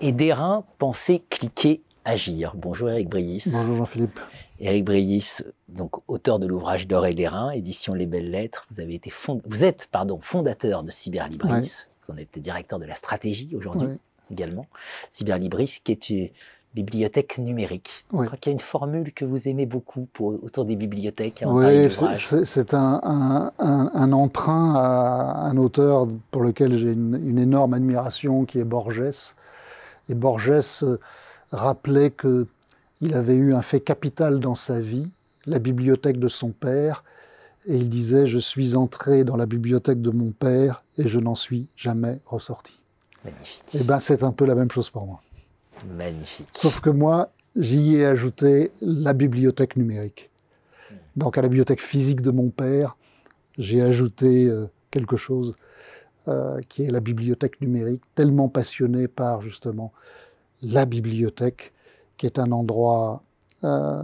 [0.00, 2.54] Ederin, penser, cliquer, agir.
[2.56, 3.44] Bonjour Eric Briis.
[3.52, 4.18] Bonjour Jean-Philippe.
[4.58, 8.66] Eric Briis, donc auteur de l'ouvrage D'or et d'airain, édition Les Belles Lettres.
[8.70, 9.12] Vous avez été
[9.44, 11.86] vous êtes pardon fondateur de Cyberlibris.
[12.02, 13.88] Vous en êtes directeur de la stratégie aujourd'hui
[14.30, 14.66] également.
[15.10, 16.32] Cyberlibris, qui est
[16.74, 18.04] bibliothèque numérique.
[18.12, 21.44] Je crois qu'il y a une formule que vous aimez beaucoup pour, autour des bibliothèques.
[21.46, 21.88] Oui,
[22.44, 28.58] c'est un, un, emprunt à un auteur pour lequel j'ai une, une, énorme admiration, qui
[28.58, 29.34] est Borges.
[30.08, 30.98] Et Borges euh,
[31.52, 32.46] rappelait que
[33.00, 35.10] il avait eu un fait capital dans sa vie,
[35.46, 37.04] la bibliothèque de son père,
[37.66, 41.34] et il disait Je suis entré dans la bibliothèque de mon père et je n'en
[41.34, 42.78] suis jamais ressorti.
[43.24, 43.64] Magnifique.
[43.74, 45.22] Et eh bien, c'est un peu la même chose pour moi.
[45.86, 46.48] Magnifique.
[46.52, 50.30] Sauf que moi, j'y ai ajouté la bibliothèque numérique.
[51.16, 52.96] Donc, à la bibliothèque physique de mon père,
[53.58, 55.54] j'ai ajouté euh, quelque chose
[56.26, 59.92] euh, qui est la bibliothèque numérique, tellement passionné par justement
[60.62, 61.72] la bibliothèque
[62.16, 63.22] qui est un endroit
[63.62, 64.02] euh,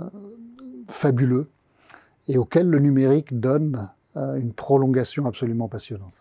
[0.88, 1.48] fabuleux
[2.28, 6.20] et auquel le numérique donne une prolongation absolument passionnante.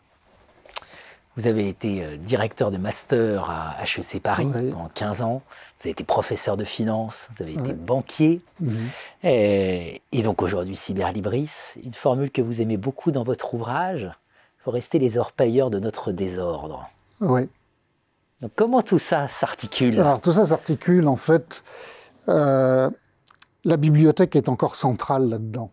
[1.38, 5.42] Vous avez été euh, directeur de master à HEC Paris pendant 15 ans.
[5.80, 8.42] Vous avez été professeur de finance, vous avez été banquier.
[8.60, 8.90] Mhm.
[9.24, 14.72] et, donc aujourd'hui, Cyberlibris, une formule que vous aimez beaucoup dans votre ouvrage, il faut
[14.72, 16.90] rester les orpailleurs de notre désordre.
[17.22, 17.50] Oui
[18.56, 20.00] comment tout ça s'articule?
[20.00, 21.64] Alors tout ça s'articule en fait.
[22.28, 22.90] Euh,
[23.66, 25.72] la bibliothèque est encore centrale là-dedans.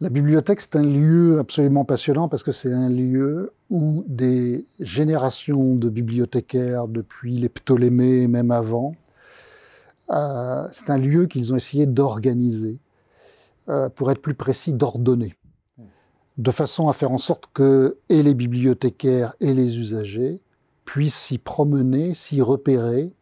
[0.00, 5.76] La bibliothèque, c'est un lieu absolument passionnant parce que c'est un lieu où des générations
[5.76, 8.92] de bibliothécaires, depuis les Ptolémées, même avant,
[10.10, 12.78] euh, c'est un lieu qu'ils ont essayé d'organiser,
[13.68, 15.36] euh, pour être plus précis, d'ordonner,
[16.38, 20.40] de façon à faire en sorte que les bibliothécaires et les usagers
[20.84, 23.12] puissent s'y promener, s'y repérer,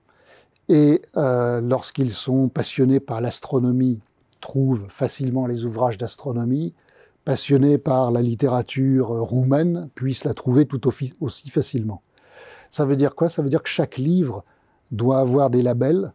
[0.69, 4.00] et euh, lorsqu'ils sont passionnés par l'astronomie,
[4.43, 6.75] trouvent facilement les ouvrages d'astronomie,
[7.25, 10.81] passionnés par la littérature roumaine, puissent la trouver tout
[11.21, 12.03] aussi facilement.
[12.69, 13.31] Ça veut dire quoi?
[13.31, 14.45] Ça veut dire que chaque livre
[14.91, 16.13] doit avoir des labels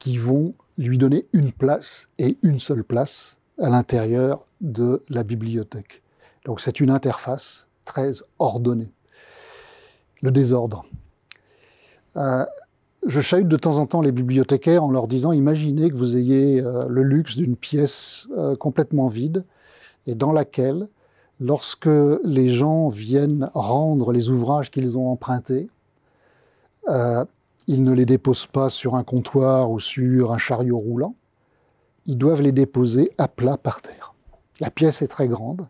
[0.00, 6.02] qui vont lui donner une place et une seule place à l'intérieur de la bibliothèque.
[6.46, 8.10] Donc c'est une interface très
[8.40, 8.92] ordonnée
[10.22, 10.84] le désordre.
[12.16, 12.44] Euh,
[13.06, 16.60] je chahute de temps en temps les bibliothécaires en leur disant imaginez que vous ayez
[16.60, 19.44] euh, le luxe d'une pièce euh, complètement vide
[20.06, 20.88] et dans laquelle,
[21.40, 21.88] lorsque
[22.24, 25.68] les gens viennent rendre les ouvrages qu'ils ont empruntés,
[27.66, 31.14] ils ne les déposent pas sur un comptoir ou sur un chariot roulant,
[32.06, 34.14] ils doivent les déposer à plat par terre.
[34.58, 35.68] La pièce est très grande,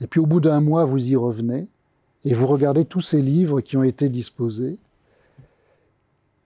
[0.00, 1.68] et puis au bout d'un mois, vous y revenez,
[2.24, 4.78] et vous regardez tous ces livres qui ont été disposés.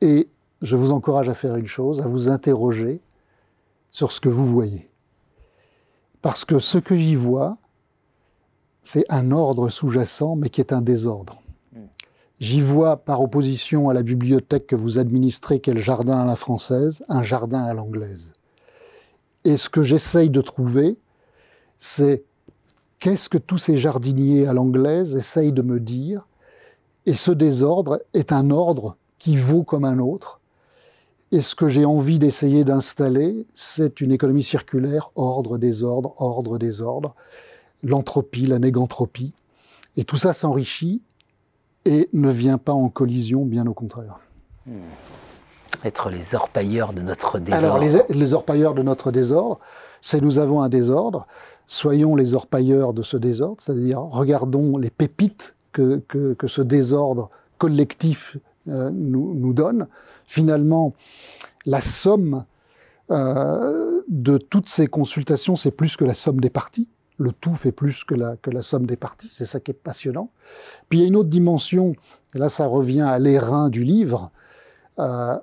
[0.06, 0.28] Et
[0.62, 3.00] je vous encourage à faire une chose, à vous interroger
[3.90, 4.88] sur ce que vous voyez.
[6.22, 7.58] Parce que ce que j'y vois,
[8.82, 11.42] c'est un ordre sous-jacent, mais qui est un désordre.
[12.38, 17.02] J'y vois, par opposition à la bibliothèque que vous administrez, quel jardin à la française,
[17.08, 18.32] un jardin à l'anglaise.
[19.42, 20.98] Et ce que j'essaye de trouver,
[21.78, 22.22] c'est
[23.00, 26.26] Qu'est-ce que tous ces jardiniers à l'anglaise essayent de me dire
[27.06, 30.40] Et ce désordre est un ordre qui vaut comme un autre.
[31.32, 37.14] Et ce que j'ai envie d'essayer d'installer, c'est une économie circulaire, ordre, désordre, ordre, désordre,
[37.82, 39.34] l'entropie, la négantropie.
[39.96, 41.02] Et tout ça s'enrichit
[41.84, 44.20] et ne vient pas en collision, bien au contraire.
[44.66, 44.78] Hmm.
[45.84, 47.64] Être les orpailleurs de notre désordre.
[47.64, 49.58] Alors, les, les orpailleurs de notre désordre,
[50.00, 51.26] c'est nous avons un désordre,
[51.66, 58.36] soyons les orpailleurs de ce désordre, c'est-à-dire regardons les pépites que, ce désordre collectif
[58.68, 59.86] euh, nous, donne.
[60.26, 60.94] Finalement,
[61.64, 62.44] la somme
[63.10, 66.88] euh, de toutes ces consultations, c'est plus que la somme des parties.
[67.18, 69.28] Le tout fait plus que la, que la somme des parties.
[69.30, 70.30] C'est ça qui est passionnant.
[70.88, 71.94] Puis il y a une autre dimension,
[72.34, 74.30] et là ça revient à l'airain du livre.
[74.98, 75.38] Euh,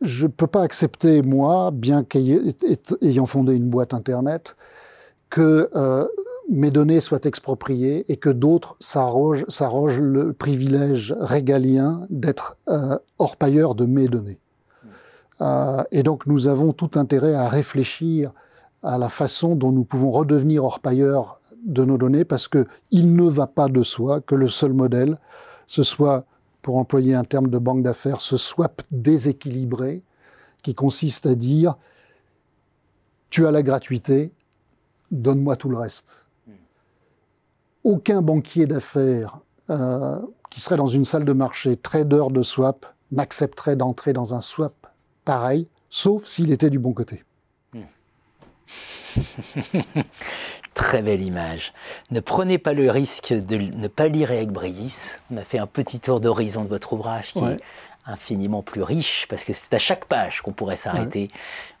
[0.00, 4.56] je ne peux pas accepter, moi, bien qu'ayant fondé une boîte Internet,
[5.30, 5.70] que
[6.50, 13.74] mes données soient expropriées et que d'autres s'arrogent le privilège régalien d'être euh, hors pailleur
[13.74, 14.38] de mes données.
[15.40, 18.32] Euh, et donc nous avons tout intérêt à réfléchir
[18.82, 23.14] à la façon dont nous pouvons redevenir hors pailleur de nos données parce que il
[23.14, 25.18] ne va pas de soi que le seul modèle,
[25.66, 26.26] ce soit,
[26.60, 30.02] pour employer un terme de banque d'affaires, ce swap déséquilibré
[30.62, 31.76] qui consiste à dire
[33.30, 34.32] tu as la gratuité,
[35.10, 36.23] donne-moi tout le reste.
[37.84, 39.38] Aucun banquier d'affaires
[39.70, 40.18] euh,
[40.50, 44.74] qui serait dans une salle de marché, trader de swap, n'accepterait d'entrer dans un swap
[45.24, 47.22] pareil, sauf s'il était du bon côté.
[50.74, 51.72] Très belle image.
[52.10, 55.12] Ne prenez pas le risque de ne pas lire avec Briis.
[55.30, 57.60] On a fait un petit tour d'horizon de votre ouvrage qui est
[58.06, 61.30] infiniment plus riche parce que c'est à chaque page qu'on pourrait s'arrêter.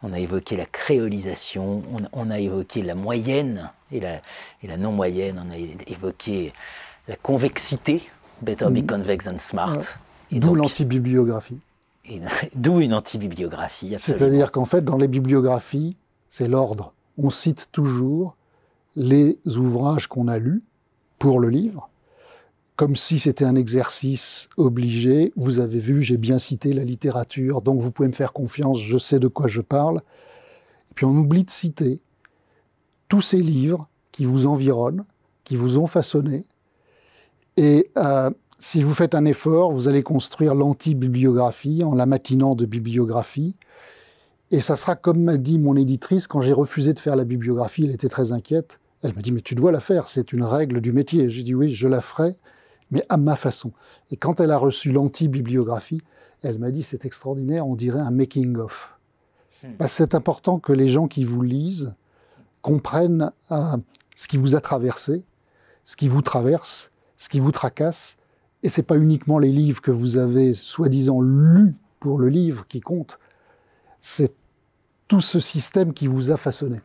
[0.02, 1.82] On a évoqué la créolisation,
[2.12, 4.20] on, a évoqué la moyenne et la,
[4.62, 5.56] et la non-moyenne, on a
[5.86, 6.52] évoqué
[7.08, 8.02] la convexité,
[8.42, 8.86] better be mm.
[8.86, 9.78] convex than smart.
[10.32, 11.58] D'où l'antibibliographie.
[12.54, 13.94] D'où une antibibliographie.
[13.98, 15.96] C'est-à-dire qu'en fait, dans les bibliographies,
[16.28, 16.92] c'est l'ordre.
[17.16, 18.36] On cite toujours
[18.96, 20.62] les ouvrages qu'on a lus
[21.18, 21.88] pour le livre,
[22.76, 25.32] comme si c'était un exercice obligé.
[25.36, 28.98] Vous avez vu, j'ai bien cité la littérature, donc vous pouvez me faire confiance, je
[28.98, 29.98] sais de quoi je parle.
[30.90, 32.00] Et puis on oublie de citer
[33.08, 35.04] tous ces livres qui vous environnent,
[35.44, 36.46] qui vous ont façonné.
[37.56, 42.66] Et euh, si vous faites un effort, vous allez construire l'anti-bibliographie en la matinant de
[42.66, 43.54] bibliographie.
[44.50, 47.84] Et ça sera comme m'a dit mon éditrice quand j'ai refusé de faire la bibliographie,
[47.84, 48.80] elle était très inquiète.
[49.02, 51.28] Elle m'a dit, mais tu dois la faire, c'est une règle du métier.
[51.28, 52.36] J'ai dit, oui, je la ferai,
[52.90, 53.72] mais à ma façon.
[54.10, 56.00] Et quand elle a reçu l'anti-bibliographie,
[56.42, 58.94] elle m'a dit, c'est extraordinaire, on dirait un making-of.
[59.62, 59.72] Hmm.
[59.78, 61.94] Bah, c'est important que les gens qui vous lisent
[62.62, 63.76] comprennent euh,
[64.14, 65.22] ce qui vous a traversé,
[65.84, 68.16] ce qui vous traverse, ce qui vous tracasse.
[68.62, 72.80] Et c'est pas uniquement les livres que vous avez soi-disant lus pour le livre qui
[72.80, 73.18] compte,
[74.00, 74.34] c'est
[75.08, 76.80] tout ce système qui vous a façonné.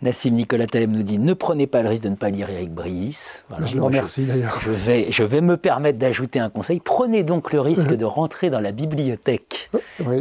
[0.00, 2.72] Nassim Nicolas Taleb nous dit ne prenez pas le risque de ne pas lire Eric
[2.72, 3.42] Briis.
[3.60, 4.60] je le remercie d'ailleurs.
[4.60, 6.78] Je vais, je vais me permettre d'ajouter un conseil.
[6.78, 9.70] Prenez donc le risque de rentrer dans la bibliothèque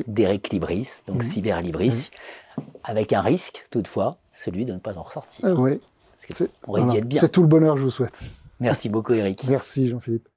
[0.07, 2.09] d'Eric Libris, donc Cyberlibris,
[2.83, 5.45] avec un risque toutefois, celui de ne pas en ressortir.
[5.47, 5.79] Ah oui.
[6.67, 7.21] on risque d'y être bien.
[7.21, 8.17] C'est tout le bonheur que je vous souhaite.
[8.59, 9.43] Merci beaucoup Eric.
[9.47, 10.27] Merci Jean-Philippe.